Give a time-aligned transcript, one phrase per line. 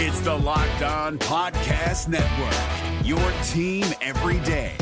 [0.00, 4.76] It's the Locked On Podcast Network, your team every day.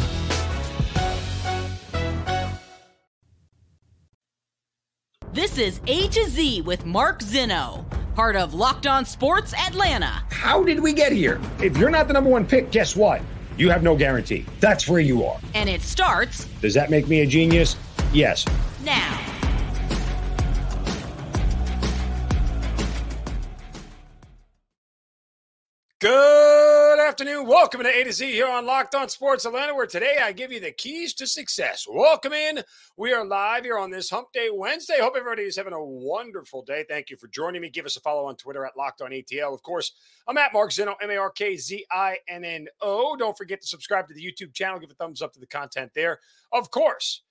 [5.32, 10.22] This is A to Z with Mark Zinno, part of Locked On Sports Atlanta.
[10.30, 11.40] How did we get here?
[11.62, 13.22] If you're not the number one pick, guess what?
[13.56, 14.44] You have no guarantee.
[14.60, 15.40] That's where you are.
[15.54, 17.76] And it starts Does that make me a genius?
[18.12, 18.44] Yes.
[18.84, 19.35] now.
[27.16, 27.46] Afternoon.
[27.46, 30.52] Welcome to A to Z here on Locked On Sports Atlanta, where today I give
[30.52, 31.86] you the keys to success.
[31.90, 32.62] Welcome in.
[32.98, 34.96] We are live here on this Hump Day Wednesday.
[35.00, 36.84] Hope everybody is having a wonderful day.
[36.86, 37.70] Thank you for joining me.
[37.70, 39.54] Give us a follow on Twitter at Locked On ATL.
[39.54, 39.92] Of course,
[40.28, 43.16] I'm at Mark Zinno, M A R K Z I N N O.
[43.16, 44.78] Don't forget to subscribe to the YouTube channel.
[44.78, 46.20] Give a thumbs up to the content there.
[46.52, 47.22] Of course,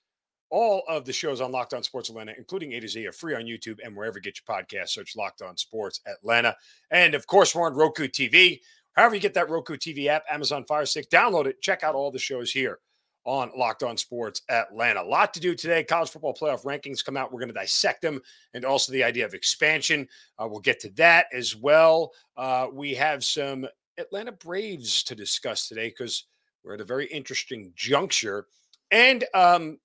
[0.50, 3.36] all of the shows on Locked On Sports Atlanta, including A to Z, are free
[3.36, 4.88] on YouTube and wherever you get your podcast.
[4.88, 6.56] Search Locked On Sports Atlanta.
[6.90, 8.62] And of course, we're on Roku TV.
[8.96, 11.60] However, you get that Roku TV app, Amazon Fire Stick, download it.
[11.60, 12.78] Check out all the shows here
[13.24, 15.02] on Locked On Sports Atlanta.
[15.02, 15.84] A lot to do today.
[15.84, 17.32] College football playoff rankings come out.
[17.32, 18.20] We're going to dissect them
[18.54, 20.08] and also the idea of expansion.
[20.38, 22.12] Uh, we'll get to that as well.
[22.36, 23.66] Uh, we have some
[23.98, 26.24] Atlanta Braves to discuss today because
[26.64, 28.46] we're at a very interesting juncture.
[28.92, 29.78] And um,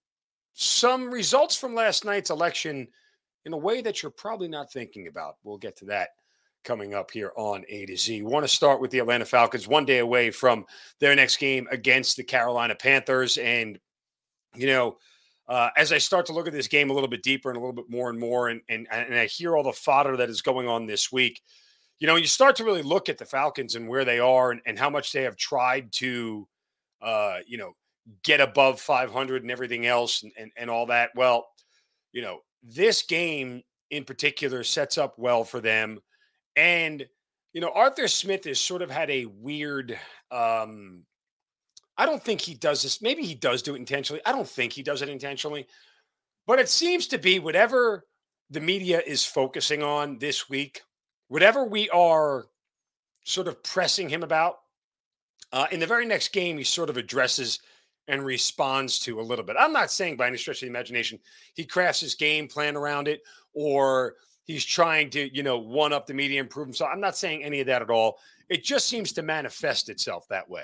[0.53, 2.87] some results from last night's election
[3.45, 5.37] in a way that you're probably not thinking about.
[5.43, 6.09] We'll get to that
[6.63, 8.21] coming up here on A to Z.
[8.23, 10.65] Want to start with the Atlanta Falcons, one day away from
[10.99, 13.37] their next game against the Carolina Panthers.
[13.37, 13.79] And,
[14.55, 14.97] you know,
[15.47, 17.59] uh, as I start to look at this game a little bit deeper and a
[17.59, 20.41] little bit more and more, and, and, and I hear all the fodder that is
[20.41, 21.41] going on this week,
[21.99, 24.61] you know, you start to really look at the Falcons and where they are and,
[24.65, 26.47] and how much they have tried to,
[27.01, 27.73] uh, you know,
[28.23, 31.11] get above 500 and everything else and, and, and all that.
[31.15, 31.47] Well,
[32.11, 35.99] you know, this game in particular sets up well for them.
[36.55, 37.07] And,
[37.53, 39.97] you know, Arthur Smith has sort of had a weird,
[40.31, 41.03] um,
[41.97, 43.01] I don't think he does this.
[43.01, 44.21] Maybe he does do it intentionally.
[44.25, 45.67] I don't think he does it intentionally.
[46.47, 48.05] But it seems to be whatever
[48.49, 50.81] the media is focusing on this week,
[51.27, 52.47] whatever we are
[53.23, 54.57] sort of pressing him about,
[55.53, 57.59] uh, in the very next game, he sort of addresses
[58.07, 59.55] and responds to a little bit.
[59.59, 61.19] I'm not saying by any stretch of the imagination
[61.53, 63.21] he crafts his game plan around it
[63.53, 64.15] or
[64.45, 66.89] he's trying to, you know, one up the media, improve himself.
[66.93, 68.19] I'm not saying any of that at all.
[68.49, 70.63] It just seems to manifest itself that way.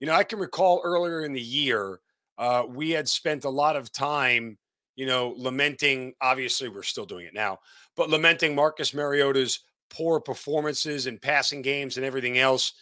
[0.00, 2.00] You know, I can recall earlier in the year,
[2.38, 4.56] uh, we had spent a lot of time,
[4.96, 6.14] you know, lamenting.
[6.20, 7.58] Obviously, we're still doing it now,
[7.96, 9.60] but lamenting Marcus Mariota's
[9.90, 12.72] poor performances and passing games and everything else.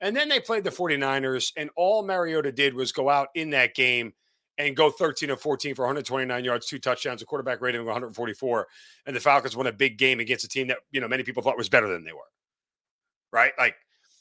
[0.00, 3.74] And then they played the 49ers, and all Mariota did was go out in that
[3.74, 4.12] game
[4.58, 8.66] and go 13 of 14 for 129 yards, two touchdowns, a quarterback rating of 144.
[9.06, 11.42] And the Falcons won a big game against a team that, you know, many people
[11.42, 12.20] thought was better than they were.
[13.32, 13.52] Right?
[13.58, 13.76] Like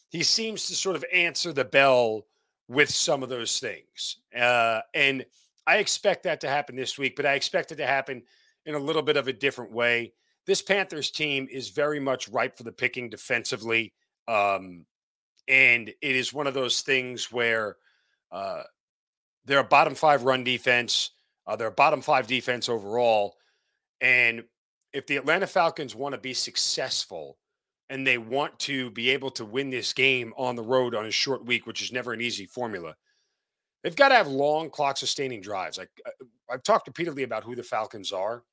[0.10, 2.26] he seems to sort of answer the bell
[2.68, 4.18] with some of those things.
[4.36, 5.26] Uh, and
[5.68, 8.24] I expect that to happen this week, but I expect it to happen
[8.66, 10.14] in a little bit of a different way.
[10.46, 13.94] This Panthers team is very much ripe for the picking defensively.
[14.28, 14.86] Um,
[15.48, 17.78] and it is one of those things where
[18.32, 18.64] uh,
[19.46, 21.12] they're a bottom five run defense.
[21.46, 23.36] Uh, they're a bottom five defense overall.
[24.02, 24.44] And
[24.94, 27.38] if the Atlanta Falcons want to be successful
[27.90, 31.12] and they want to be able to win this game on the road on a
[31.12, 32.96] short week, which is never an easy formula,
[33.84, 35.78] they've got to have long clock sustaining drives.
[35.78, 38.44] Like uh, I've talked repeatedly about who the Falcons are.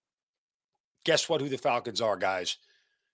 [1.05, 1.41] Guess what?
[1.41, 2.57] Who the Falcons are, guys?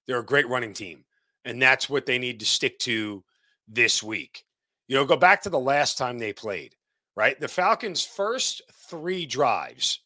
[0.07, 1.05] They're a great running team.
[1.45, 3.23] And that's what they need to stick to
[3.69, 4.45] this week.
[4.89, 6.76] You know, go back to the last time they played,
[7.17, 7.39] right?
[7.41, 10.01] The Falcons' first three drives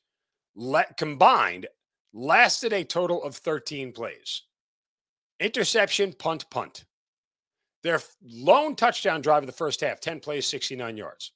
[0.54, 1.66] let combined
[2.12, 4.42] lasted a total of 13 plays.
[5.38, 6.84] Interception, punt, punt.
[7.82, 11.32] Their lone touchdown drive of the first half, 10 plays, 69 yards.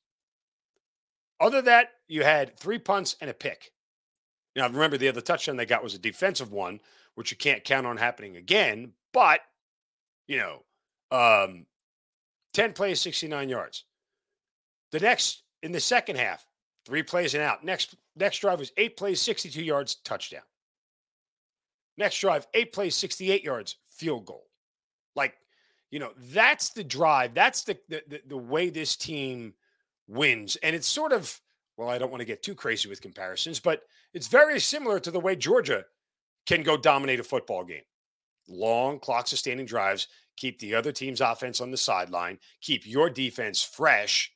[1.40, 3.72] Other than that, you had three punts and a pick.
[4.54, 6.80] Now, remember, the other touchdown they got was a defensive one,
[7.14, 8.92] which you can't count on happening again.
[9.12, 9.40] But,
[10.26, 10.62] you know,
[11.10, 11.66] um,
[12.52, 13.84] 10 plays, 69 yards.
[14.92, 16.46] The next in the second half,
[16.84, 17.64] three plays and out.
[17.64, 20.42] Next next drive was eight plays, 62 yards, touchdown.
[21.96, 24.44] Next drive, eight plays, 68 yards, field goal.
[25.16, 25.34] Like,
[25.90, 27.34] you know, that's the drive.
[27.34, 29.54] That's the the, the, the way this team
[30.06, 30.56] wins.
[30.56, 31.40] And it's sort of,
[31.78, 33.82] well, I don't want to get too crazy with comparisons, but
[34.12, 35.84] it's very similar to the way Georgia
[36.46, 37.82] can go dominate a football game.
[38.48, 43.62] Long clock sustaining drives keep the other team's offense on the sideline, keep your defense
[43.62, 44.33] fresh,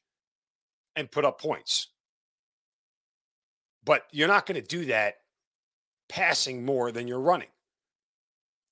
[0.98, 1.88] and put up points.
[3.84, 5.14] But you're not going to do that
[6.08, 7.48] passing more than you're running.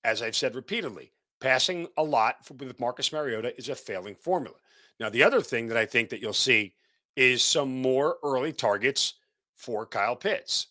[0.04, 4.56] As I've said repeatedly, passing a lot with Marcus Mariota is a failing formula.
[5.00, 6.74] Now, the other thing that I think that you'll see
[7.16, 9.14] is some more early targets
[9.54, 10.68] for Kyle Pitts.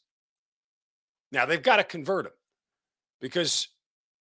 [1.32, 2.34] Now they've got to convert him
[3.20, 3.70] because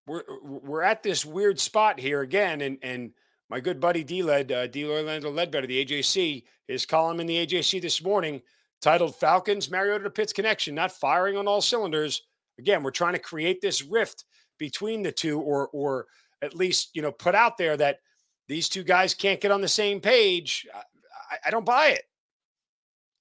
[0.07, 3.11] we're we're at this weird spot here again, and and
[3.53, 4.83] my good buddy D-Led, uh, D.
[4.83, 8.41] Orlando Ledbetter, the AJC, his column in the AJC this morning
[8.81, 12.23] titled "Falcons Mariota to Pitts Connection Not Firing on All Cylinders."
[12.57, 14.25] Again, we're trying to create this rift
[14.57, 16.07] between the two, or or
[16.41, 17.99] at least you know put out there that
[18.47, 20.65] these two guys can't get on the same page.
[20.73, 22.05] I, I don't buy it.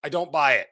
[0.02, 0.68] I don't buy it.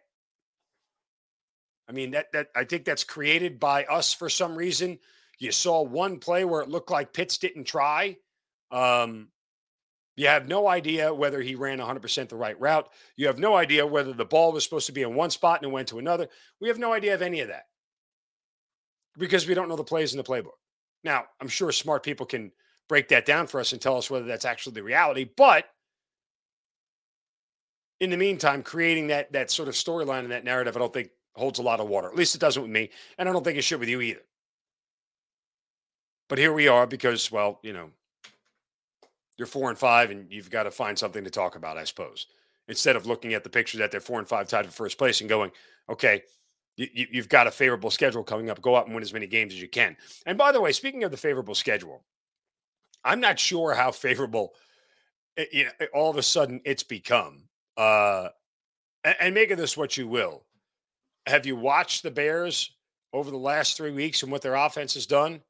[1.87, 5.01] I mean that that I think that's created by us for some reason.
[5.39, 8.17] You saw one play where it looked like Pitts didn't try.
[8.71, 9.29] Um,
[10.17, 12.89] you have no idea whether he ran 100% the right route.
[13.17, 15.71] You have no idea whether the ball was supposed to be in one spot and
[15.71, 16.29] it went to another.
[16.61, 17.65] We have no idea of any of that
[19.19, 20.59] because we don't know the plays in the playbook.
[21.05, 22.53] Now, I'm sure smart people can
[22.89, 25.67] break that down for us and tell us whether that's actually the reality, but
[28.01, 31.11] in the meantime, creating that that sort of storyline and that narrative, I don't think
[31.35, 32.09] holds a lot of water.
[32.09, 34.23] At least it doesn't with me, and I don't think it should with you either.
[36.29, 37.91] But here we are because, well, you know,
[39.41, 42.27] you're four and five, and you've got to find something to talk about, I suppose.
[42.69, 45.23] Instead of looking at the picture that they're four and five tied for first place
[45.23, 45.51] and going,
[45.89, 46.23] okay,
[46.77, 48.61] you, you've got a favorable schedule coming up.
[48.61, 49.97] Go out and win as many games as you can.
[50.27, 52.05] And by the way, speaking of the favorable schedule,
[53.03, 54.53] I'm not sure how favorable,
[55.39, 57.45] eh, you know, all of a sudden it's become.
[57.79, 58.29] Uh,
[59.05, 60.45] and, and make of this what you will.
[61.27, 62.73] Have you watched the Bears
[63.15, 65.41] over the last three weeks and what their offense has done?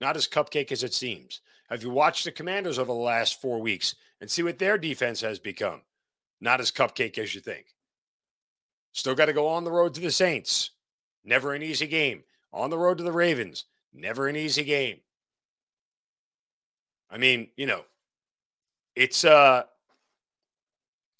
[0.00, 1.40] Not as cupcake as it seems.
[1.70, 5.20] Have you watched the Commanders over the last four weeks and see what their defense
[5.20, 5.82] has become?
[6.40, 7.66] Not as cupcake as you think.
[8.92, 10.70] Still got to go on the road to the Saints.
[11.24, 12.24] Never an easy game.
[12.52, 13.66] On the road to the Ravens.
[13.92, 14.98] Never an easy game.
[17.08, 17.84] I mean, you know,
[18.96, 19.64] it's uh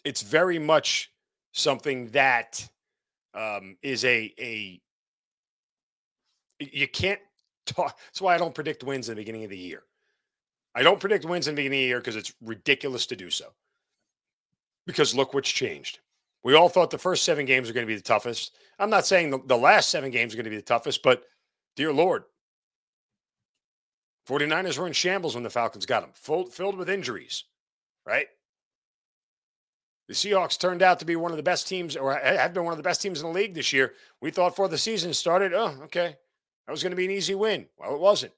[0.04, 1.12] it's very much
[1.52, 2.68] something that
[3.34, 4.80] um, is a a
[6.58, 7.20] you can't
[7.66, 7.98] talk.
[8.06, 9.82] That's why I don't predict wins in the beginning of the year.
[10.74, 13.30] I don't predict wins in the beginning of the year because it's ridiculous to do
[13.30, 13.46] so.
[14.86, 16.00] Because look what's changed.
[16.42, 18.56] We all thought the first seven games are going to be the toughest.
[18.78, 21.24] I'm not saying the, the last seven games are going to be the toughest, but
[21.76, 22.24] dear Lord,
[24.28, 27.44] 49ers were in shambles when the Falcons got them, full, filled with injuries,
[28.06, 28.26] right?
[30.08, 32.72] The Seahawks turned out to be one of the best teams, or have been one
[32.72, 33.92] of the best teams in the league this year.
[34.20, 36.16] We thought before the season started, oh, okay,
[36.66, 37.66] that was going to be an easy win.
[37.78, 38.32] Well, it wasn't.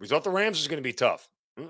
[0.00, 1.28] We thought the Rams was going to be tough.
[1.58, 1.66] Hmm.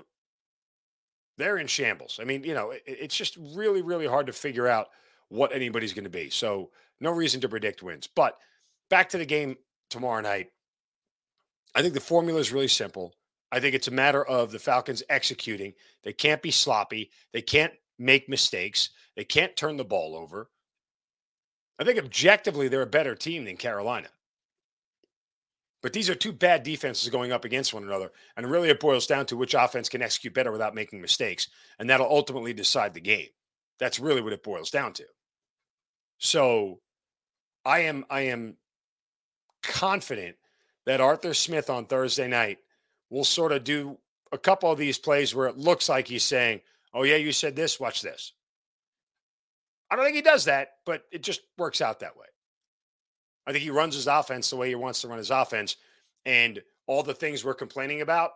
[1.37, 2.19] They're in shambles.
[2.21, 4.87] I mean, you know, it's just really, really hard to figure out
[5.29, 6.29] what anybody's going to be.
[6.29, 8.07] So, no reason to predict wins.
[8.07, 8.37] But
[8.89, 9.57] back to the game
[9.89, 10.51] tomorrow night.
[11.73, 13.13] I think the formula is really simple.
[13.51, 15.73] I think it's a matter of the Falcons executing.
[16.03, 17.11] They can't be sloppy.
[17.33, 18.89] They can't make mistakes.
[19.15, 20.49] They can't turn the ball over.
[21.79, 24.09] I think objectively, they're a better team than Carolina.
[25.81, 28.11] But these are two bad defenses going up against one another.
[28.37, 31.47] And really, it boils down to which offense can execute better without making mistakes.
[31.79, 33.29] And that'll ultimately decide the game.
[33.79, 35.05] That's really what it boils down to.
[36.19, 36.81] So
[37.65, 38.57] I am I am
[39.63, 40.35] confident
[40.85, 42.59] that Arthur Smith on Thursday night
[43.09, 43.97] will sort of do
[44.31, 46.61] a couple of these plays where it looks like he's saying,
[46.93, 47.79] Oh, yeah, you said this.
[47.79, 48.33] Watch this.
[49.89, 52.27] I don't think he does that, but it just works out that way.
[53.47, 55.75] I think he runs his offense the way he wants to run his offense.
[56.25, 58.31] And all the things we're complaining about,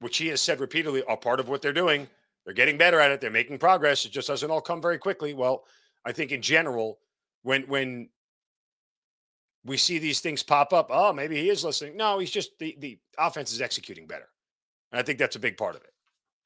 [0.00, 2.08] which he has said repeatedly, are part of what they're doing.
[2.44, 3.20] They're getting better at it.
[3.20, 4.04] They're making progress.
[4.04, 5.34] It just doesn't all come very quickly.
[5.34, 5.64] Well,
[6.04, 6.98] I think in general,
[7.42, 8.08] when when
[9.64, 11.96] we see these things pop up, oh, maybe he is listening.
[11.96, 14.28] No, he's just the the offense is executing better.
[14.90, 15.92] And I think that's a big part of it.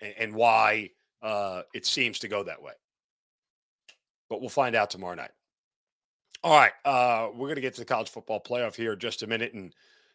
[0.00, 0.90] And, and why
[1.22, 2.72] uh, it seems to go that way.
[4.28, 5.30] But we'll find out tomorrow night.
[6.42, 6.72] All right.
[6.84, 9.54] Uh, we're going to get to the college football playoff here in just a minute.
[9.54, 9.74] And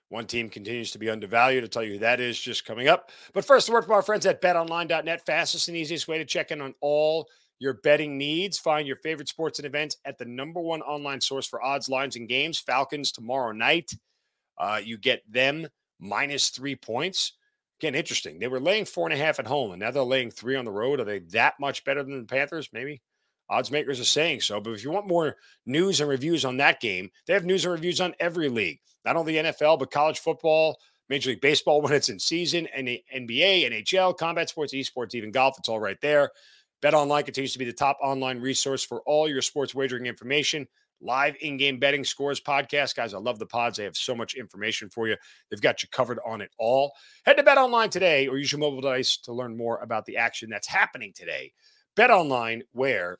[0.09, 1.63] one team continues to be undervalued.
[1.63, 3.11] I'll tell you who that is just coming up.
[3.33, 5.25] But first, the word from our friends at betonline.net.
[5.25, 7.27] Fastest and easiest way to check in on all
[7.59, 8.57] your betting needs.
[8.57, 12.15] Find your favorite sports and events at the number one online source for odds, lines,
[12.15, 12.59] and games.
[12.59, 13.91] Falcons tomorrow night.
[14.57, 15.67] Uh, you get them
[15.99, 17.33] minus three points.
[17.79, 18.39] Again, interesting.
[18.39, 20.65] They were laying four and a half at home, and now they're laying three on
[20.65, 20.99] the road.
[20.99, 22.69] Are they that much better than the Panthers?
[22.73, 23.01] Maybe.
[23.51, 24.61] Odds makers are saying so.
[24.61, 27.73] But if you want more news and reviews on that game, they have news and
[27.73, 30.79] reviews on every league, not only the NFL, but college football,
[31.09, 35.55] Major League Baseball when it's in season, and NBA, NHL, combat sports, esports, even golf.
[35.59, 36.31] It's all right there.
[36.81, 40.65] Bet Online continues to be the top online resource for all your sports wagering information.
[41.01, 42.95] live in-game betting scores podcast.
[42.95, 43.77] Guys, I love the pods.
[43.77, 45.17] They have so much information for you.
[45.49, 46.93] They've got you covered on it all.
[47.25, 50.17] Head to Bet Online today or use your mobile device to learn more about the
[50.17, 51.51] action that's happening today.
[51.95, 53.19] Bet Online, where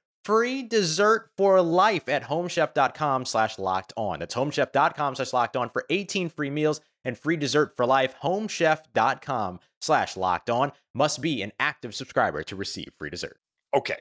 [0.23, 4.19] free dessert for life at homechef.com slash locked on.
[4.19, 8.15] That's homechef.com slash locked on for 18 free meals and free dessert for life.
[8.21, 13.37] Homechef.com slash locked on must be an active subscriber to receive free dessert.
[13.73, 13.97] Okay.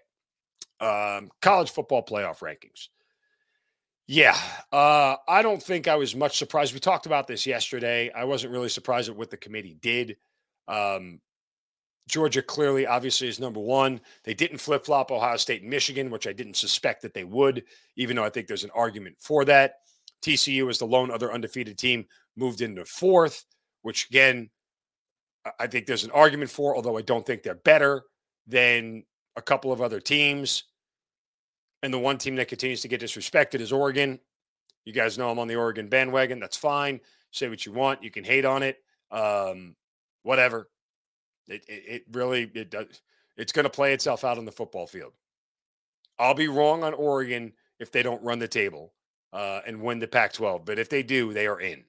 [0.81, 2.89] Um, college football playoff rankings.
[4.13, 4.37] Yeah,
[4.73, 6.75] uh, I don't think I was much surprised.
[6.75, 8.11] We talked about this yesterday.
[8.11, 10.17] I wasn't really surprised at what the committee did.
[10.67, 11.21] Um,
[12.11, 14.01] Georgia clearly, obviously, is number one.
[14.25, 17.65] They didn't flip flop Ohio State and Michigan, which I didn't suspect that they would,
[17.97, 19.77] even though I think there's an argument for that.
[20.23, 23.45] TCU is the lone other undefeated team, moved into fourth,
[23.83, 24.51] which again,
[25.59, 28.03] I think there's an argument for, although I don't think they're better
[28.47, 29.05] than
[29.37, 30.65] a couple of other teams.
[31.83, 34.21] And the one team that continues to get disrespected is Oregon.
[34.85, 36.41] You guys know I'm on the Oregon bandwagon.
[36.41, 37.01] That's fine.
[37.31, 38.03] Say what you want.
[38.03, 38.79] You can hate on it.
[39.11, 39.77] Um,
[40.23, 40.69] whatever.
[41.51, 43.03] It, it, it really it does.
[43.37, 45.13] It's going to play itself out on the football field.
[46.19, 48.93] I'll be wrong on Oregon if they don't run the table
[49.33, 51.83] uh, and win the Pac-12, but if they do, they are in.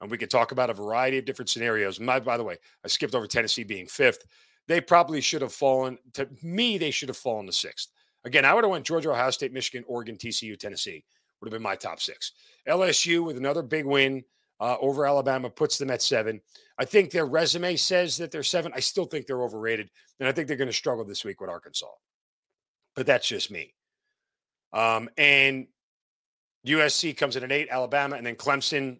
[0.00, 1.98] And we could talk about a variety of different scenarios.
[1.98, 4.26] My, by the way, I skipped over Tennessee being fifth.
[4.68, 5.98] They probably should have fallen.
[6.14, 7.88] To me, they should have fallen to sixth.
[8.24, 11.04] Again, I would have went Georgia, Ohio State, Michigan, Oregon, TCU, Tennessee.
[11.40, 12.32] Would have been my top six.
[12.68, 14.24] LSU with another big win
[14.60, 16.40] uh, over Alabama puts them at seven.
[16.78, 18.72] I think their resume says that they're seven.
[18.74, 21.50] I still think they're overrated, and I think they're going to struggle this week with
[21.50, 21.86] Arkansas.
[22.94, 23.74] But that's just me.
[24.72, 25.66] Um, and
[26.66, 28.98] USC comes in at eight, Alabama, and then Clemson.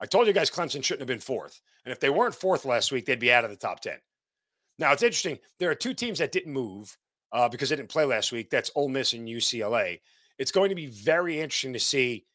[0.00, 2.92] I told you guys Clemson shouldn't have been fourth, and if they weren't fourth last
[2.92, 3.98] week, they'd be out of the top ten.
[4.78, 5.38] Now it's interesting.
[5.58, 6.96] There are two teams that didn't move
[7.32, 8.50] uh, because they didn't play last week.
[8.50, 10.00] That's Ole Miss and UCLA.
[10.38, 12.26] It's going to be very interesting to see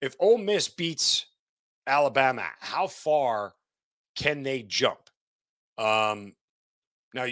[0.00, 1.26] if Ole Miss beats
[1.88, 2.44] Alabama.
[2.60, 3.54] How far
[4.14, 5.10] can they jump?
[5.76, 6.34] Um,
[7.14, 7.26] now,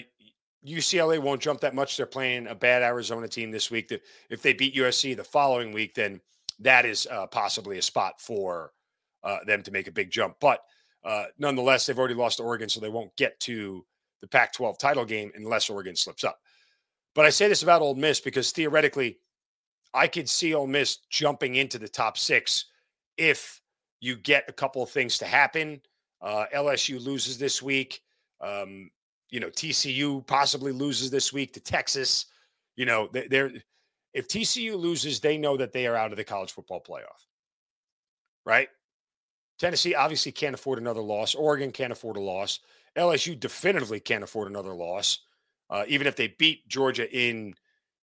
[0.67, 1.97] UCLA won't jump that much.
[1.97, 3.93] They're playing a bad Arizona team this week.
[4.31, 6.21] If they beat USC the following week, then
[6.61, 8.73] that is uh, possibly a spot for
[9.23, 10.37] uh, them to make a big jump.
[10.41, 10.61] But
[11.05, 13.85] uh, nonetheless, they've already lost to Oregon, so they won't get to
[14.21, 16.41] the Pac 12 title game unless Oregon slips up.
[17.15, 19.19] But I say this about Ole Miss because theoretically,
[19.95, 22.67] I could see Ole Miss jumping into the top six
[23.17, 23.61] if
[24.01, 25.81] you get a couple of things to happen.
[26.21, 28.03] Uh, LSU loses this week.
[28.41, 28.91] Um,
[29.31, 32.27] you know, TCU possibly loses this week to Texas.
[32.77, 33.51] You know, they're
[34.17, 37.27] if TCU loses, they know that they are out of the college football playoff.
[38.47, 38.69] Right?
[39.59, 41.35] Tennessee obviously can't afford another loss.
[41.35, 42.61] Oregon can't afford a loss.
[42.97, 45.21] LSU definitively can't afford another loss,
[45.69, 47.55] uh, even if they beat Georgia in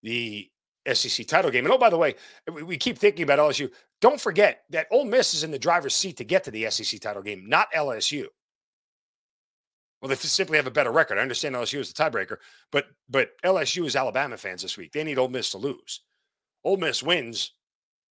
[0.03, 0.49] the
[0.91, 1.65] SEC title game.
[1.65, 2.15] And oh, by the way,
[2.63, 3.71] we keep thinking about LSU.
[4.03, 6.99] Don't forget that Ole Miss is in the driver's seat to get to the SEC
[6.99, 8.25] title game, not LSU.
[10.01, 11.17] Well, they simply have a better record.
[11.17, 12.35] I understand LSU is the tiebreaker,
[12.69, 14.91] but but LSU is Alabama fans this week.
[14.91, 16.01] They need Ole Miss to lose.
[16.65, 17.53] Ole Miss wins,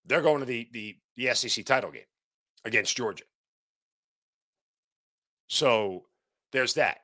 [0.07, 2.05] they're going to the the, the SEC title game
[2.65, 3.25] against Georgia.
[5.49, 6.05] So
[6.53, 7.01] there's that.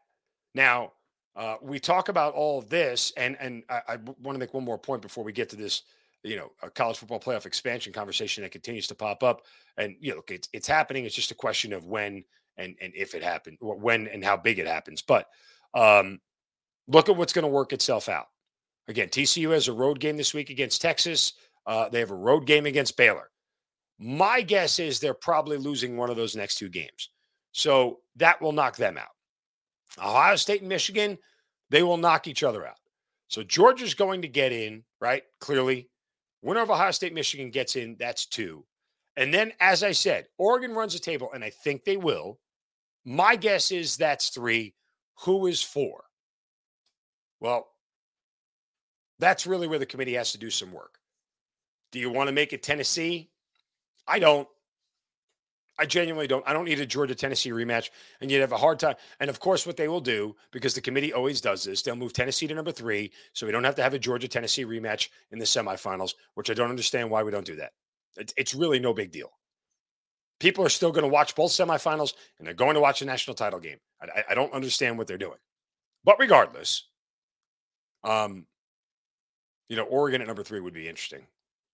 [0.55, 0.93] Now,
[1.37, 4.65] uh, we talk about all of this, and and I, I want to make one
[4.65, 5.83] more point before we get to this,
[6.23, 9.43] you know, a college football playoff expansion conversation that continues to pop up.
[9.77, 11.05] And you know, it's it's happening.
[11.05, 12.25] It's just a question of when
[12.57, 15.03] and and if it happened, when and how big it happens.
[15.03, 15.27] But
[15.75, 16.21] um,
[16.87, 18.27] look at what's going to work itself out.
[18.89, 21.35] Again, TCU has a road game this week against Texas.
[21.67, 23.31] Uh, they have a road game against Baylor.
[23.99, 27.11] My guess is they're probably losing one of those next two games.
[27.53, 29.09] So that will knock them out.
[29.99, 31.19] Ohio State and Michigan,
[31.71, 32.77] they will knock each other out.
[33.29, 35.23] So Georgia's going to get in, right?
[35.41, 35.89] Clearly.
[36.43, 37.97] Winner of Ohio State, Michigan gets in.
[37.99, 38.65] That's two.
[39.17, 42.39] And then, as I said, Oregon runs the table, and I think they will.
[43.05, 44.75] My guess is that's three.
[45.25, 46.05] Who is four?
[47.41, 47.69] Well,
[49.19, 50.99] That's really where the committee has to do some work.
[51.91, 53.31] Do you want to make it Tennessee?
[54.07, 54.49] I don't.
[55.79, 56.47] I genuinely don't.
[56.47, 58.97] I don't need a Georgia Tennessee rematch, and you'd have a hard time.
[59.21, 62.13] And of course, what they will do, because the committee always does this, they'll move
[62.13, 65.39] Tennessee to number three, so we don't have to have a Georgia Tennessee rematch in
[65.39, 66.15] the semifinals.
[66.35, 67.73] Which I don't understand why we don't do that.
[68.17, 69.31] It's, it's really no big deal.
[70.41, 73.35] People are still going to watch both semifinals, and they're going to watch a national
[73.35, 73.79] title game.
[74.01, 75.39] I, I don't understand what they're doing,
[76.05, 76.85] but regardless,
[78.05, 78.47] um,
[79.69, 81.27] you know, Oregon at number three would be interesting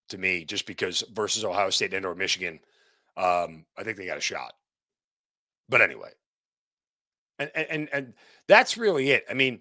[0.09, 2.61] to me, just because versus Ohio State and or Michigan
[3.17, 4.53] um, I think they got a shot.
[5.69, 6.11] But anyway,
[7.39, 8.15] and and and
[8.49, 9.25] that's really it.
[9.31, 9.61] I mean,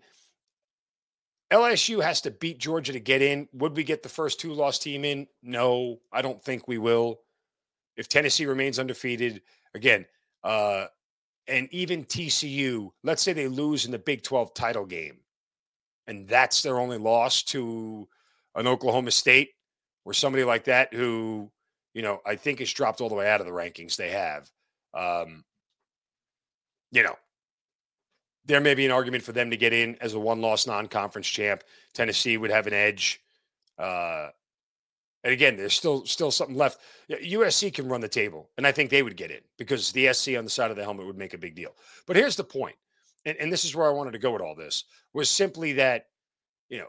[1.52, 3.48] LSU has to beat Georgia to get in.
[3.54, 5.28] Would we get the first two loss team in?
[5.42, 7.20] No, I don't think we will.
[7.96, 9.44] If Tennessee remains undefeated,
[9.76, 10.06] again,
[10.44, 10.86] uh,
[11.48, 15.18] and even TCU, let's say they lose in the Big 12 title game,
[16.08, 18.08] and that's their only loss to
[18.56, 19.52] an Oklahoma State
[20.06, 21.52] or somebody like that who
[21.94, 24.50] you know, I think it's dropped all the way out of the rankings they have.
[24.94, 25.44] Um,
[26.92, 27.16] you know,
[28.46, 30.88] there may be an argument for them to get in as a one loss non
[30.88, 31.64] conference champ.
[31.94, 33.22] Tennessee would have an edge.
[33.78, 34.30] Uh,
[35.24, 36.80] and again, there's still still something left.
[37.10, 40.30] USC can run the table, and I think they would get in because the SC
[40.38, 41.76] on the side of the helmet would make a big deal.
[42.06, 42.76] But here's the point,
[43.26, 44.84] and, and this is where I wanted to go with all this
[45.14, 46.08] was simply that,
[46.70, 46.88] you know,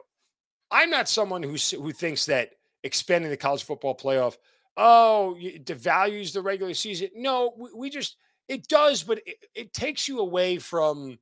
[0.70, 2.50] I'm not someone who who thinks that
[2.82, 4.37] expanding the college football playoff
[4.76, 7.08] oh, it devalues the regular season.
[7.14, 8.16] No, we, we just,
[8.48, 11.18] it does, but it, it takes you away from,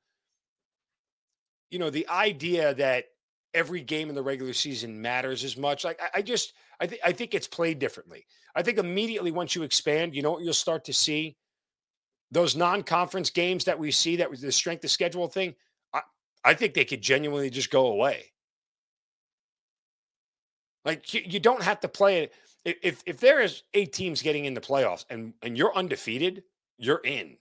[1.71, 3.05] you know, the idea that
[3.55, 5.85] every game in the regular season matters as much.
[5.85, 8.27] Like I, I just, I think, I think it's played differently.
[8.55, 11.37] I think immediately once you expand, you know what you'll start to see
[12.31, 15.55] those non-conference games that we see that was the strength of schedule thing.
[15.93, 16.01] I,
[16.45, 18.33] I think they could genuinely just go away.
[20.85, 22.33] Like you, you don't have to play it
[22.65, 26.45] if if there is eight teams getting in the playoffs and and you're undefeated,
[26.79, 27.37] you're in.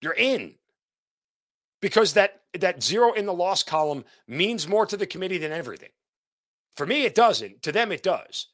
[0.00, 0.54] You're in.
[1.80, 5.90] Because that that zero in the loss column means more to the committee than everything.
[6.76, 7.62] For me, it doesn't.
[7.62, 8.48] To them, it does.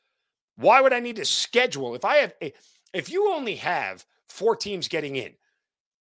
[0.57, 2.53] Why would I need to schedule if I have a,
[2.93, 5.35] if you only have four teams getting in?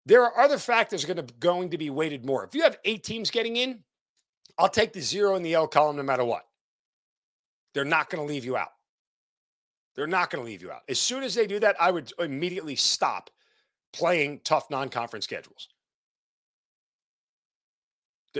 [0.06, 2.44] There are other factors going to going to be weighted more.
[2.44, 3.84] If you have eight teams getting in,
[4.58, 6.46] I'll take the zero in the L column no matter what.
[7.74, 8.72] They're not going to leave you out.
[9.96, 10.82] They're not going to leave you out.
[10.88, 13.30] As soon as they do that, I would immediately stop
[13.94, 15.68] playing tough non-conference schedules.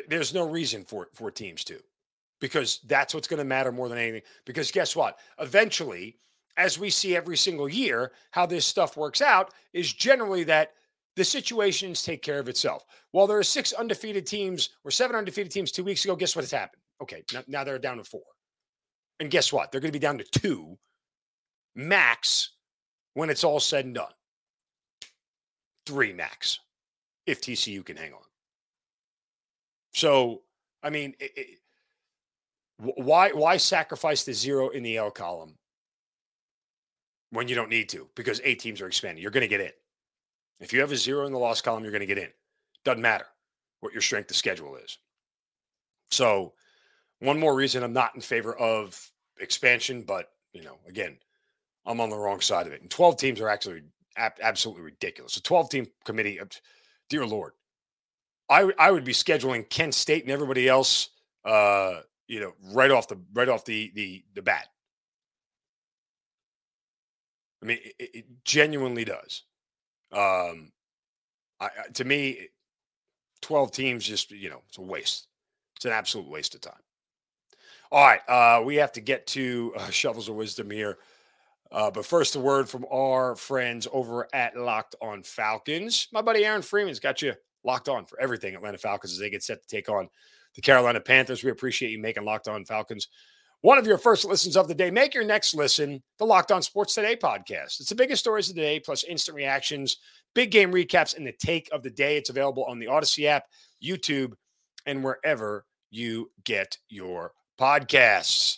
[0.08, 1.80] There's no reason for for teams to,
[2.40, 4.22] because that's what's going to matter more than anything.
[4.46, 5.20] Because guess what?
[5.38, 6.16] Eventually,
[6.56, 10.72] as we see every single year, how this stuff works out is generally that
[11.18, 12.86] the situations take care of itself.
[13.12, 16.44] While there are six undefeated teams or seven undefeated teams two weeks ago, guess what
[16.44, 16.82] has happened?
[17.02, 18.22] Okay, now, now they're down to four.
[19.20, 19.72] And guess what?
[19.72, 20.78] They're going to be down to two
[21.76, 22.52] max
[23.14, 24.12] when it's all said and done.
[25.86, 26.60] Three max
[27.26, 28.20] if TCU can hang on.
[29.94, 30.42] So,
[30.84, 31.48] I mean, it, it,
[32.78, 35.56] why why sacrifice the zero in the L column
[37.32, 38.08] when you don't need to?
[38.16, 39.22] Because eight teams are expanding.
[39.22, 39.72] You're going to get in.
[40.60, 42.30] If you have a zero in the loss column, you're going to get in.
[42.84, 43.26] Doesn't matter
[43.82, 44.98] what your strength of schedule is.
[46.10, 46.54] So,
[47.20, 49.00] one more reason I'm not in favor of
[49.40, 51.18] expansion, but you know, again,
[51.86, 52.82] I'm on the wrong side of it.
[52.82, 53.82] And 12 teams are actually
[54.18, 55.38] absolutely ridiculous.
[55.38, 56.46] A 12 team committee, uh,
[57.10, 57.54] dear Lord,
[58.50, 61.10] I, I would be scheduling Kent State and everybody else,
[61.46, 64.68] uh, you know, right off the right off the the the bat.
[67.64, 69.44] I mean, it, it genuinely does.
[70.12, 70.72] Um,
[71.60, 72.50] I, to me,
[73.42, 75.28] 12 teams just you know it's a waste.
[75.76, 76.74] It's an absolute waste of time.
[77.92, 80.98] All right, uh, we have to get to uh, shovels of wisdom here.
[81.72, 86.08] Uh, but first, a word from our friends over at Locked On Falcons.
[86.12, 89.44] My buddy Aaron Freeman's got you locked on for everything Atlanta Falcons as they get
[89.44, 90.10] set to take on
[90.56, 91.44] the Carolina Panthers.
[91.44, 93.08] We appreciate you making Locked On Falcons
[93.62, 94.92] one of your first listens of the day.
[94.92, 97.80] Make your next listen the Locked On Sports Today podcast.
[97.80, 99.98] It's the biggest stories of the day, plus instant reactions,
[100.34, 102.18] big game recaps, and the take of the day.
[102.18, 103.46] It's available on the Odyssey app,
[103.84, 104.34] YouTube,
[104.86, 108.58] and wherever you get your podcasts.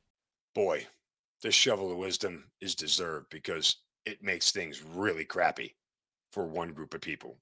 [0.53, 0.87] boy,
[1.41, 5.75] this shovel of wisdom is deserved because it makes things really crappy
[6.31, 7.37] for one group of people.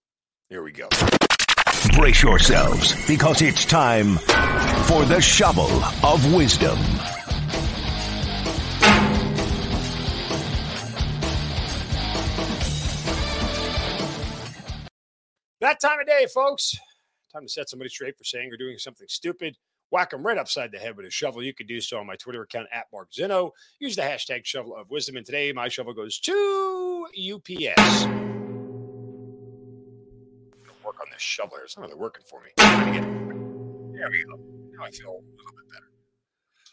[0.50, 0.88] Here we go.
[1.94, 4.16] Brace yourselves because it's time
[4.86, 5.70] for the shovel
[6.04, 6.78] of wisdom.
[15.62, 16.78] That time of day, folks.
[17.34, 19.58] Time to set somebody straight for saying or doing something stupid
[19.92, 21.44] whack him right upside the head with a shovel.
[21.44, 23.52] You can do so on my Twitter account at Mark Zinno.
[23.80, 25.18] Use the hashtag shovel of wisdom.
[25.18, 28.06] And today, my shovel goes to UPS.
[30.84, 31.66] Work on this shovel here.
[31.66, 32.50] It's not really working for me.
[32.58, 34.40] There we go.
[34.78, 35.86] Now I feel a little bit better.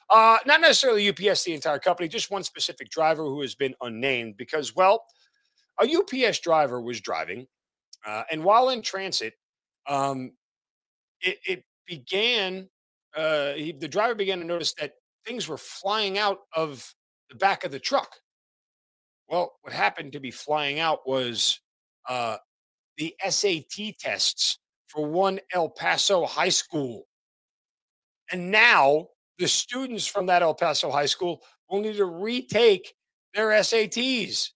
[0.08, 4.36] Uh, not necessarily UPS, the entire company, just one specific driver who has been unnamed
[4.36, 5.04] because, well,
[5.80, 7.48] a UPS driver was driving,
[8.06, 9.34] uh, and while in transit,
[9.88, 10.32] um,
[11.20, 12.68] it, it began
[13.16, 14.92] uh, he, the driver began to notice that
[15.26, 16.94] things were flying out of
[17.30, 18.16] the back of the truck.
[19.28, 21.60] Well, what happened to be flying out was
[22.08, 22.36] uh,
[22.96, 27.06] the SAT tests for one El Paso high school.
[28.30, 32.94] And now the students from that El Paso high school will need to retake
[33.34, 34.50] their SATs.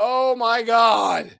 [0.00, 1.38] Oh my God.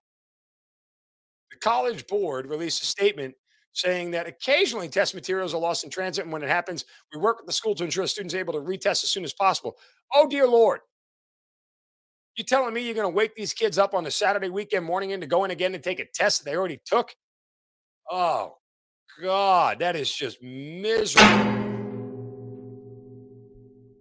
[1.51, 3.35] The college board released a statement
[3.73, 6.25] saying that occasionally test materials are lost in transit.
[6.25, 8.61] And when it happens, we work with the school to ensure students are able to
[8.61, 9.77] retest as soon as possible.
[10.15, 10.81] Oh, dear Lord.
[12.37, 15.11] You telling me you're going to wake these kids up on a Saturday weekend morning
[15.11, 17.15] in to go in again and take a test that they already took?
[18.11, 18.57] Oh,
[19.21, 21.29] God, that is just miserable.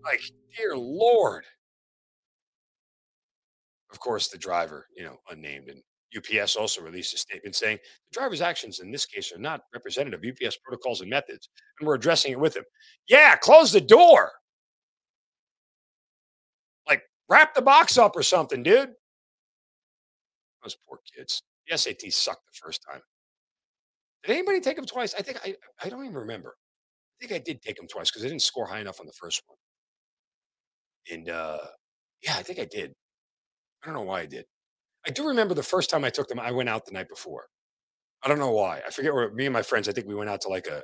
[0.03, 0.21] Like,
[0.57, 1.43] dear Lord.
[3.91, 5.81] Of course, the driver, you know, unnamed and
[6.15, 7.77] UPS also released a statement saying
[8.11, 11.87] the driver's actions in this case are not representative of UPS protocols and methods, and
[11.87, 12.63] we're addressing it with him.
[13.07, 14.31] Yeah, close the door.
[16.87, 18.91] Like, wrap the box up or something, dude.
[20.63, 21.41] Those poor kids.
[21.67, 23.01] The SAT sucked the first time.
[24.23, 25.15] Did anybody take them twice?
[25.17, 26.55] I think I, I don't even remember.
[27.19, 29.13] I think I did take them twice because I didn't score high enough on the
[29.13, 29.57] first one.
[31.11, 31.59] And uh,
[32.21, 32.93] yeah, I think I did.
[33.81, 34.45] I don't know why I did.
[35.05, 37.45] I do remember the first time I took them, I went out the night before.
[38.23, 38.81] I don't know why.
[38.85, 40.83] I forget where me and my friends, I think we went out to like a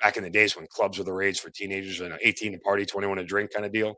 [0.00, 2.84] back in the days when clubs were the rage for teenagers and 18 to party,
[2.84, 3.94] 21 to drink kind of deal.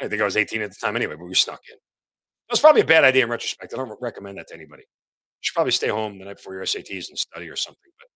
[0.00, 1.76] I think I was 18 at the time anyway, but we snuck in.
[1.76, 3.72] That was probably a bad idea in retrospect.
[3.72, 4.82] I don't recommend that to anybody.
[4.82, 7.90] You should probably stay home the night before your SATs and study or something.
[7.98, 8.08] But,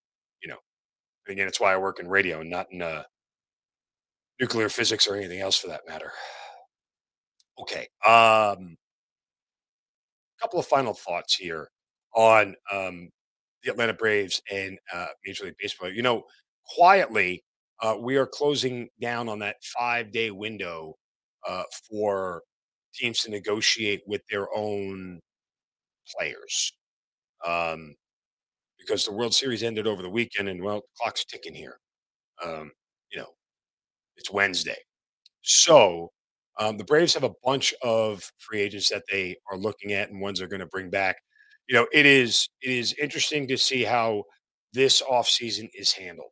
[0.42, 0.58] you know,
[1.28, 3.02] again, it's why I work in radio and not in uh,
[4.40, 6.12] nuclear physics or anything else for that matter.
[7.58, 7.88] Okay.
[8.06, 8.76] Um,
[10.40, 11.70] couple of final thoughts here
[12.14, 13.10] on um,
[13.62, 15.90] the Atlanta Braves and uh, Major League Baseball.
[15.90, 16.24] You know,
[16.66, 17.44] quietly,
[17.80, 20.94] uh, we are closing down on that five day window
[21.46, 22.42] uh, for
[22.94, 25.20] teams to negotiate with their own
[26.16, 26.72] players.
[27.44, 27.94] Um,
[28.78, 31.78] because the World Series ended over the weekend, and well, clock's ticking here.
[32.44, 32.70] Um,
[33.10, 33.28] you know,
[34.16, 34.76] it's Wednesday.
[35.42, 36.10] So
[36.58, 40.20] um, the Braves have a bunch of free agents that they are looking at and
[40.20, 41.16] ones they're going to bring back.
[41.68, 44.24] You know, it is it is interesting to see how
[44.72, 46.30] this offseason is handled.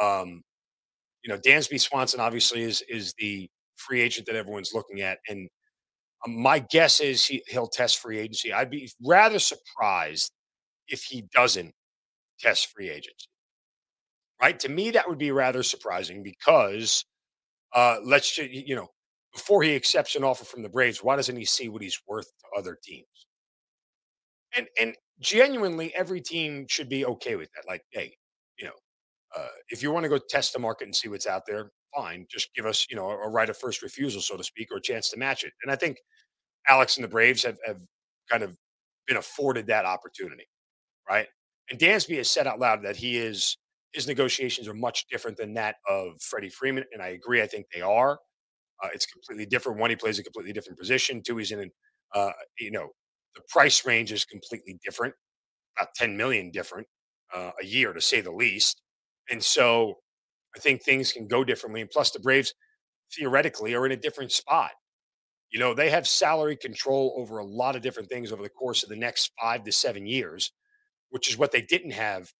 [0.00, 0.42] Um,
[1.24, 5.48] you know, Dansby Swanson obviously is is the free agent that everyone's looking at, and
[6.26, 8.52] um, my guess is he, he'll test free agency.
[8.52, 10.32] I'd be rather surprised
[10.88, 11.72] if he doesn't
[12.40, 13.28] test free agency.
[14.40, 14.58] Right?
[14.60, 17.04] To me, that would be rather surprising because
[17.74, 18.88] uh, let's just, you know,
[19.36, 22.26] before he accepts an offer from the Braves, why doesn't he see what he's worth
[22.38, 23.26] to other teams?
[24.56, 27.68] And and genuinely, every team should be okay with that.
[27.68, 28.16] Like, hey,
[28.58, 28.72] you know,
[29.36, 32.26] uh, if you want to go test the market and see what's out there, fine.
[32.30, 34.78] Just give us, you know, a, a right of first refusal, so to speak, or
[34.78, 35.52] a chance to match it.
[35.62, 35.98] And I think
[36.68, 37.82] Alex and the Braves have, have
[38.30, 38.56] kind of
[39.06, 40.48] been afforded that opportunity,
[41.08, 41.26] right?
[41.70, 43.58] And Dansby has said out loud that he is
[43.92, 47.42] his negotiations are much different than that of Freddie Freeman, and I agree.
[47.42, 48.18] I think they are.
[48.82, 49.78] Uh, it's completely different.
[49.78, 51.22] One, he plays a completely different position.
[51.22, 51.70] Two, he's in an,
[52.14, 52.88] uh, you know,
[53.34, 55.14] the price range is completely different,
[55.78, 56.86] about 10 million different
[57.34, 58.82] uh, a year to say the least.
[59.30, 59.96] And so
[60.56, 61.80] I think things can go differently.
[61.80, 62.54] And plus, the Braves,
[63.14, 64.72] theoretically are in a different spot.
[65.50, 68.82] You know, they have salary control over a lot of different things over the course
[68.82, 70.52] of the next five to seven years,
[71.10, 72.32] which is what they didn't have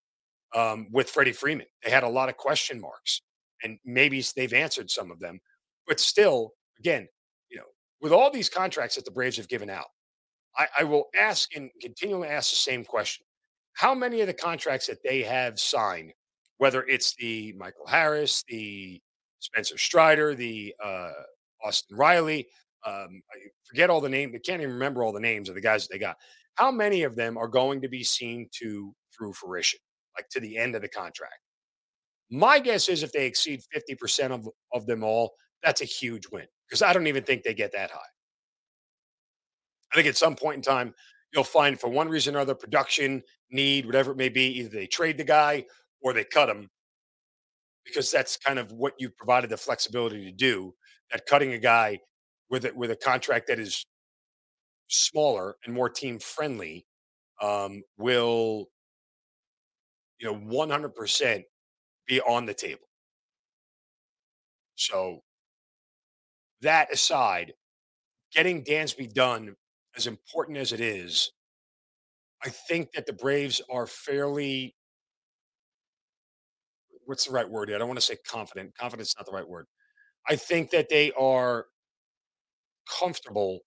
[0.55, 1.66] um, with Freddie Freeman.
[1.85, 3.22] They had a lot of question marks,
[3.62, 5.40] and maybe they've answered some of them.
[5.87, 7.09] But still, again,
[7.51, 7.64] you know,
[8.01, 9.87] with all these contracts that the Braves have given out,
[10.57, 13.25] I, I will ask and continually ask the same question.
[13.75, 16.12] How many of the contracts that they have signed,
[16.59, 19.01] whether it's the Michael Harris, the
[19.40, 21.12] Spencer Strider, the uh,
[21.62, 22.49] Austin Riley,
[22.87, 25.61] um, I forget all the names, I can't even remember all the names of the
[25.61, 26.16] guys that they got.
[26.55, 29.81] How many of them are going to be seen to through fruition,
[30.16, 31.40] like to the end of the contract?
[32.31, 36.47] My guess is if they exceed 50% of, of them all, that's a huge win
[36.69, 37.99] because I don't even think they get that high.
[39.92, 40.95] I think at some point in time,
[41.33, 44.87] you'll find for one reason or other, production need, whatever it may be, either they
[44.87, 45.64] trade the guy
[46.01, 46.69] or they cut him
[47.85, 50.75] because that's kind of what you've provided the flexibility to do.
[51.12, 52.01] That cutting a guy
[52.51, 53.87] with it with a contract that is
[54.88, 56.87] smaller and more team friendly
[57.40, 58.66] um, will,
[60.19, 61.45] you know, one hundred percent
[62.09, 62.88] be on the table.
[64.75, 65.23] So
[66.62, 67.53] that aside,
[68.33, 69.55] getting Dansby done
[69.97, 71.33] as important as it is,
[72.45, 74.75] I think that the Braves are fairly
[77.07, 77.73] what's the right word?
[77.73, 78.77] I don't want to say confident.
[78.77, 79.66] Confidence is not the right word.
[80.29, 81.66] I think that they are
[82.99, 83.61] comfortable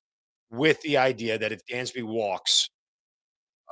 [0.52, 2.69] with the idea that if Dansby walks,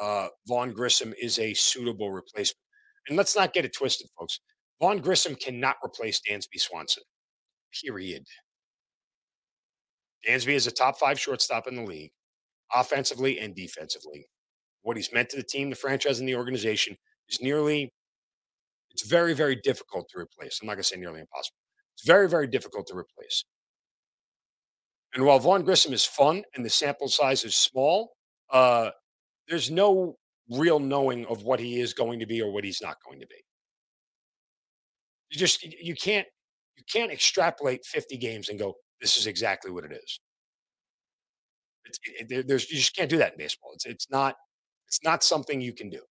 [0.01, 2.63] uh, Vaughn Grissom is a suitable replacement.
[3.07, 4.39] And let's not get it twisted, folks.
[4.81, 7.03] Vaughn Grissom cannot replace Dansby Swanson.
[7.83, 8.23] Period.
[10.27, 12.11] Dansby is a top five shortstop in the league,
[12.73, 14.27] offensively and defensively.
[14.81, 16.97] What he's meant to the team, the franchise, and the organization
[17.29, 17.93] is nearly
[18.91, 20.59] it's very, very difficult to replace.
[20.59, 21.57] I'm not going to say nearly impossible.
[21.95, 23.45] It's very, very difficult to replace.
[25.13, 28.13] And while Vaughn Grissom is fun and the sample size is small,
[28.51, 28.89] uh,
[29.47, 30.17] there's no
[30.49, 33.27] real knowing of what he is going to be or what he's not going to
[33.27, 33.35] be.
[35.29, 36.25] You just you can't
[36.75, 40.19] you can't extrapolate 50 games and go, this is exactly what it is.
[41.85, 41.99] It's,
[42.31, 43.71] it, there's you just can't do that in baseball.
[43.73, 44.35] It's it's not
[44.87, 46.01] it's not something you can do.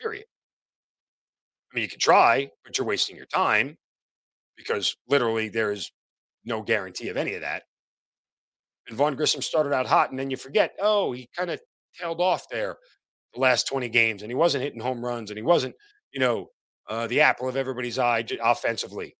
[0.00, 0.26] Period.
[1.72, 3.76] I mean, you can try, but you're wasting your time
[4.56, 5.90] because literally there is
[6.44, 7.64] no guarantee of any of that.
[8.88, 11.60] And Vaughn Grissom started out hot, and then you forget, oh, he kind of
[11.98, 12.76] tailed off there
[13.34, 15.74] the last 20 games, and he wasn't hitting home runs, and he wasn't,
[16.12, 16.48] you know,
[16.88, 19.16] uh, the apple of everybody's eye offensively.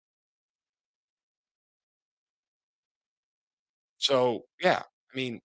[4.07, 5.41] So, yeah, I mean,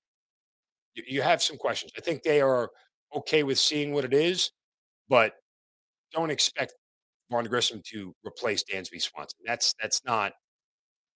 [0.94, 1.92] you, you have some questions.
[1.98, 2.70] I think they are
[3.16, 4.52] okay with seeing what it is,
[5.10, 5.34] but
[6.14, 6.76] don't expect
[7.32, 9.40] Vaughn Grissom to replace Dansby Swanson.
[9.48, 10.34] That's that's not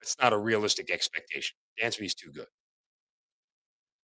[0.02, 1.56] that's not a realistic expectation.
[1.80, 2.48] Dansby's too good.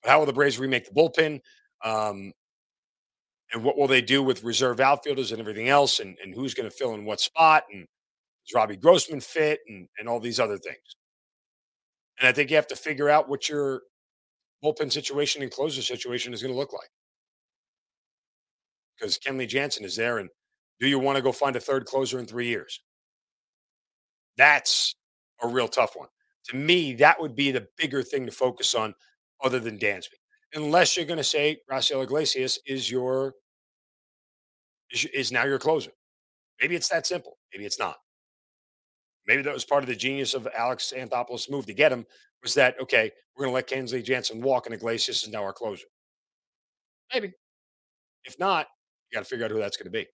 [0.04, 1.40] But how will the Braves remake the bullpen?
[1.84, 2.34] Um,
[3.54, 6.00] and what will they do with reserve outfielders and everything else?
[6.00, 7.64] And, and who's going to fill in what spot?
[7.74, 9.62] And is Robbie Grossman fit?
[9.68, 10.96] And, and all these other things.
[12.22, 13.82] And I think you have to figure out what your
[14.64, 16.90] bullpen situation and closer situation is going to look like.
[18.96, 20.30] Because Kenley Jansen is there, and
[20.80, 22.80] do you want to go find a third closer in three years?
[24.38, 24.96] That's
[25.42, 26.10] a real tough one.
[26.50, 28.94] To me, that would be the bigger thing to focus on
[29.44, 30.20] other than Dansby.
[30.54, 33.34] Unless you're going to say Raisel Iglesias is your
[34.92, 35.92] is now your closer.
[36.62, 37.38] Maybe it's that simple.
[37.54, 37.96] Maybe it's not.
[39.28, 42.06] Maybe that was part of the genius of Alex Anthopoulos' move to get him
[42.42, 45.54] was that okay, we're going to let Kenley Jansen walk, and Iglesias is now our
[45.54, 45.86] closer.
[47.14, 47.34] Maybe.
[48.24, 48.68] If not,
[49.10, 50.08] you got to figure out who that's going to be.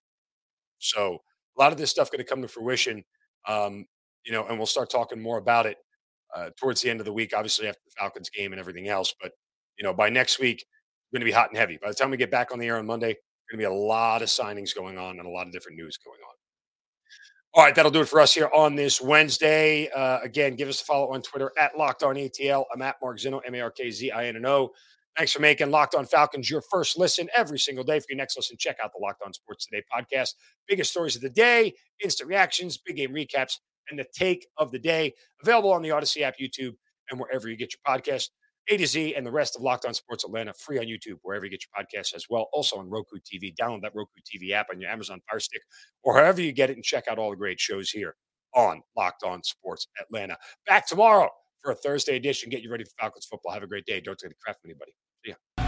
[0.78, 1.18] So
[1.56, 3.04] a lot of this stuff going to come to fruition,
[3.46, 3.86] um,
[4.24, 5.76] you know, and we'll start talking more about it
[6.34, 9.14] uh, towards the end of the week, obviously after the Falcons game and everything else.
[9.20, 9.32] But
[9.78, 10.64] you know, by next week,
[11.10, 11.78] we're going to be hot and heavy.
[11.80, 13.16] By the time we get back on the air on Monday,
[13.50, 15.96] going to be a lot of signings going on and a lot of different news
[15.96, 16.34] going on.
[17.58, 19.88] All right, that'll do it for us here on this Wednesday.
[19.88, 22.64] Uh, again, give us a follow on Twitter at Locked On ATL.
[22.72, 24.70] I'm at Mark Zinno, M A R K Z I N N O.
[25.16, 27.98] Thanks for making Locked On Falcons your first listen every single day.
[27.98, 30.34] For your next listen, check out the Locked On Sports Today podcast.
[30.68, 33.54] Biggest stories of the day, instant reactions, big game recaps,
[33.90, 35.12] and the take of the day.
[35.42, 36.76] Available on the Odyssey app, YouTube,
[37.10, 38.28] and wherever you get your podcast.
[38.70, 41.44] A to Z and the rest of Locked On Sports Atlanta free on YouTube, wherever
[41.44, 42.48] you get your podcasts as well.
[42.52, 43.54] Also on Roku TV.
[43.54, 45.62] Download that Roku TV app on your Amazon Fire Stick
[46.02, 48.14] or however you get it and check out all the great shows here
[48.54, 50.36] on Locked On Sports Atlanta.
[50.66, 51.30] Back tomorrow
[51.62, 52.50] for a Thursday edition.
[52.50, 53.52] Get you ready for Falcons football.
[53.52, 54.00] Have a great day.
[54.00, 54.92] Don't take the crap from anybody.
[55.24, 55.67] See ya.